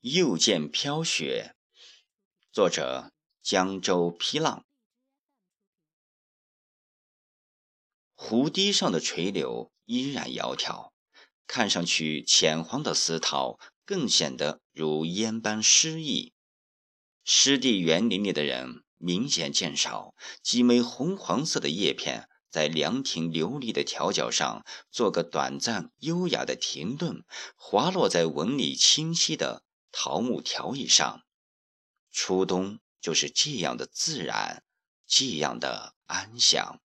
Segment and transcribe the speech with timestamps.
[0.00, 1.56] 又见飘雪。
[2.52, 3.10] 作者：
[3.42, 4.64] 江州批浪。
[8.14, 10.92] 湖堤上的垂柳依然窈窕，
[11.48, 16.32] 看上去浅黄的丝绦更显得如烟般诗意。
[17.24, 27.24] 湿地园林里的人明显减少，几枚红黄色的叶片在凉亭琉璃的条角上做个短暂优雅的停顿，
[27.56, 29.64] 滑落在纹理清晰的
[30.00, 31.26] 桃木条椅上。
[32.12, 34.62] 初冬就是这样的自然，
[35.04, 36.80] 这样的安详。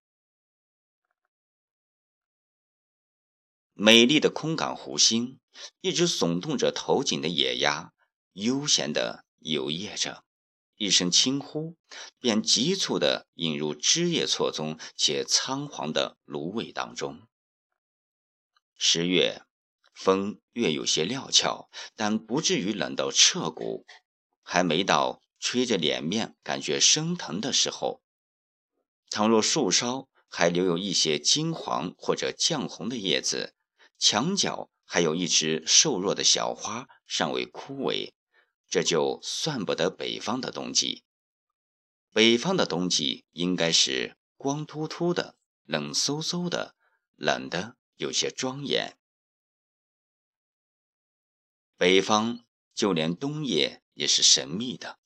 [3.74, 5.40] 美丽的空港湖心，
[5.82, 7.94] 一只耸动着头颈的野鸭，
[8.32, 10.26] 悠闲地游曳着，
[10.78, 11.78] 一声轻呼，
[12.18, 17.28] 便急促地引入枝叶错综且苍黄的芦苇当中。
[18.76, 19.44] 十月，
[19.94, 23.86] 风略有些料峭，但不至于冷到彻骨，
[24.42, 28.02] 还没到吹着脸面感觉生疼的时候。
[29.10, 33.54] 倘若树梢还留有一些金黄或者绛红的叶子，
[34.00, 38.12] 墙角还有一枝瘦弱的小花尚未枯萎，
[38.68, 41.04] 这就算不得北方的冬季。
[42.12, 46.76] 北方的冬季应该是光秃秃的、冷飕飕的，
[47.16, 48.98] 冷得有些庄严。
[51.84, 55.00] 北方就连冬夜也是神秘的，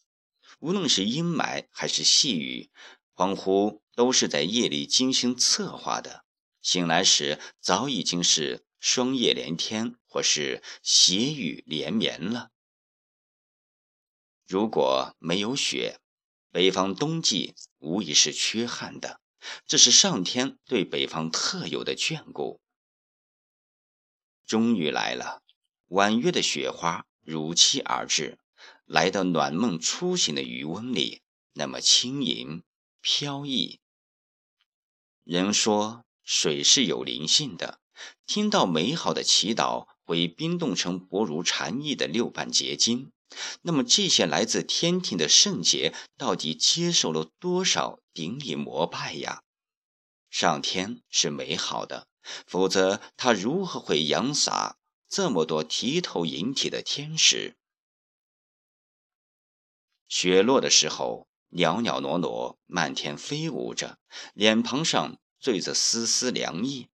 [0.59, 2.70] 无论是阴霾还是细雨，
[3.16, 6.23] 恍惚都是在夜里精心策划的。
[6.61, 8.64] 醒来时，早已经是。
[8.80, 12.52] 霜叶连天，或是斜雨连绵了。
[14.45, 16.00] 如果没有雪，
[16.52, 19.20] 北方冬季无疑是缺旱的。
[19.66, 22.61] 这是上天对北方特有的眷顾。
[24.45, 25.42] 终于来了，
[25.88, 28.38] 婉约的雪花如期而至，
[28.85, 31.21] 来到暖梦初醒的余温里，
[31.53, 32.64] 那么轻盈
[33.02, 33.80] 飘逸。
[35.23, 37.80] 人说水是有灵性的。
[38.26, 43.11] 听到美好的祈祷会冰冻成薄如蝉翼的六瓣结晶，
[43.61, 49.42] 那么这些来自天庭的圣洁到底接受了多少顶礼膜拜呀？
[50.30, 52.08] 上天是美好的，
[52.45, 54.77] 否则他如何会扬洒
[55.10, 57.58] 这么多剔透引体的天使？
[60.08, 64.00] 雪落的时候，袅袅娜娜，漫天飞舞着，
[64.34, 66.90] 脸庞上缀着丝丝凉意。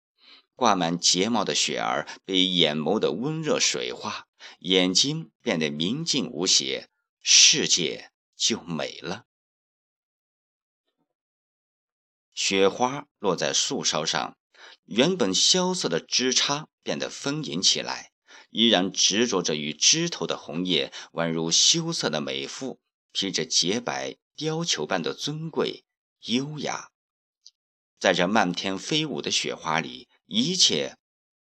[0.55, 4.27] 挂满睫毛的雪儿被眼眸的温热水化，
[4.59, 6.91] 眼睛变得明净无邪，
[7.23, 9.25] 世界就美了。
[12.35, 14.37] 雪花落在树梢上，
[14.85, 18.13] 原本萧瑟的枝杈变得丰盈起来，
[18.51, 22.81] 依然执着着与枝头的红叶，宛如羞涩的美妇，
[23.13, 25.85] 披着洁白貂裘般的尊贵
[26.23, 26.91] 优雅，
[27.99, 30.09] 在这漫天飞舞的雪花里。
[30.33, 30.97] 一切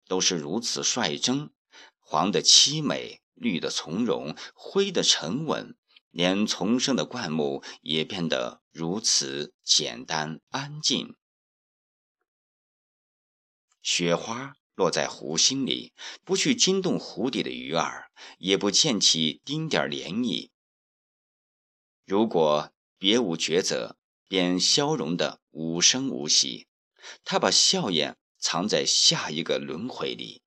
[0.08, 1.52] 都是如此率真，
[2.00, 5.76] 黄的凄美，绿的从容，灰的沉稳，
[6.10, 11.18] 连丛生的灌木也变得如此简单安静。
[13.82, 15.92] 雪花落在湖心里，
[16.24, 20.50] 不去惊动湖底的鱼儿，也不溅起丁点涟漪。
[22.06, 23.98] 如果别无抉择，
[24.30, 26.68] 便消融的无声无息。
[27.26, 28.16] 他把笑颜。
[28.40, 30.44] 藏在下一个轮回里。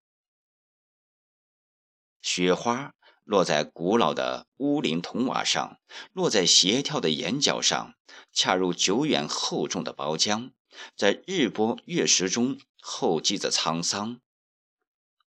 [2.22, 5.80] 雪花落在古老的屋林铜瓦上，
[6.12, 7.96] 落在斜跳的檐角上，
[8.32, 10.52] 恰如久远厚重的包浆，
[10.96, 14.20] 在日波月食中厚积着沧桑。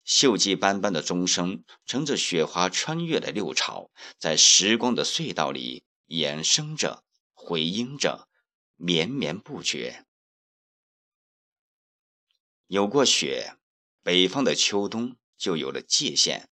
[0.06, 7.04] 锈迹斑斑的钟声，乘着雪花穿越了六朝，在时光的隧道里延伸着，
[7.34, 8.28] 回音着，
[8.76, 10.06] 绵绵不绝。
[12.68, 13.58] 有过雪，
[14.02, 16.50] 北方的秋冬就有了界限。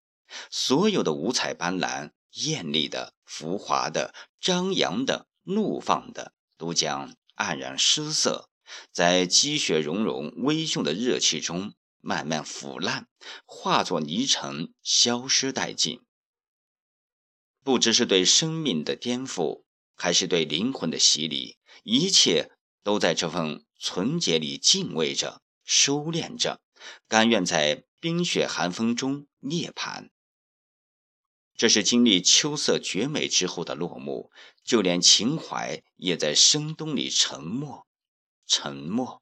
[0.51, 8.48] 所有的五彩斑斓、艳丽的、浮华的、张扬的、怒放的，都将黯然失色，
[8.91, 13.07] 在积雪融融、微凶的热气中慢慢腐烂，
[13.45, 16.01] 化作泥尘，消失殆尽。
[17.63, 19.63] 不知是对生命的颠覆，
[19.95, 22.51] 还是对灵魂的洗礼，一切
[22.83, 25.41] 都在这份纯洁里敬畏着。
[25.71, 26.61] 收敛着，
[27.07, 30.09] 甘愿在冰雪寒风中涅槃。
[31.55, 34.31] 这是经历秋色绝美之后的落幕，
[34.63, 37.85] 就连情怀也在深冬里沉默，
[38.49, 39.21] 沉默。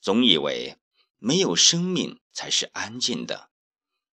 [0.00, 0.78] 总以为
[1.18, 3.50] 没有生命才是安静的，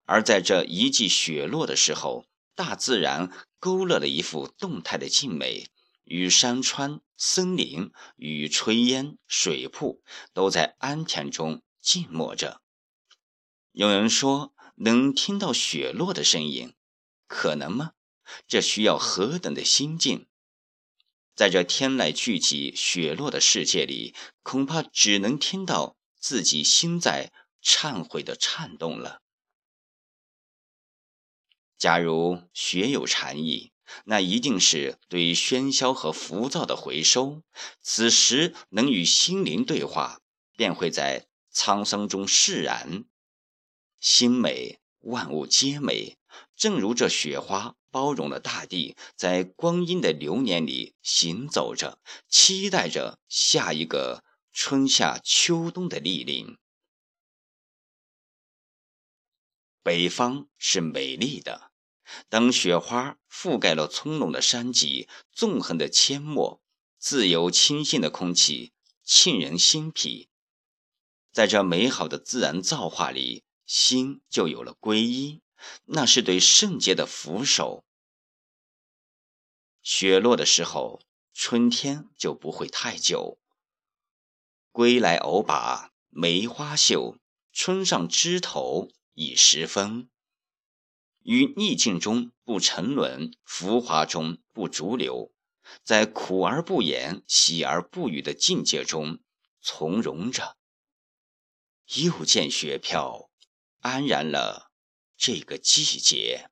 [0.06, 2.24] 而在这一季雪落的时候，
[2.54, 5.68] 大自然勾勒了一幅动态的静美，
[6.04, 10.02] 与山川、森林、与炊烟、水瀑
[10.32, 12.62] 都在安恬中静默着。
[13.72, 16.74] 有人说，能听到雪落的声音，
[17.26, 17.92] 可能吗？
[18.46, 20.26] 这需要何等的心境！
[21.38, 24.12] 在这天籁俱寂、雪落的世界里，
[24.42, 27.30] 恐怕只能听到自己心在
[27.62, 29.22] 忏悔的颤动了。
[31.76, 33.70] 假如雪有禅意，
[34.06, 37.44] 那一定是对喧嚣和浮躁的回收。
[37.80, 40.20] 此时能与心灵对话，
[40.56, 43.04] 便会在沧桑中释然。
[44.00, 46.18] 心美，万物皆美。
[46.56, 56.56] 正如这雪花包容了大地，在光阴的流年里行走着，期待着下一个春夏秋冬的莅临。
[59.82, 61.70] 北方是美丽的。
[62.30, 66.62] 当雪花覆盖了葱茏的山脊，纵横的阡陌，
[66.98, 68.72] 自由清新的空气
[69.04, 70.30] 沁人心脾。
[71.32, 75.42] 在这美好的自然造化里，心就有了皈依，
[75.86, 77.84] 那是对圣洁的俯首。
[79.82, 81.00] 雪落的时候，
[81.32, 83.38] 春天就不会太久。
[84.70, 87.16] 归来偶把梅花嗅，
[87.52, 90.10] 春上枝头已时分。
[91.22, 95.32] 于逆境中不沉沦，浮华中不逐流，
[95.82, 99.20] 在苦而不言、喜而不语的境界中
[99.60, 100.56] 从容着。
[101.96, 103.30] 又见雪飘，
[103.80, 104.67] 安然了
[105.18, 106.48] 这个季节。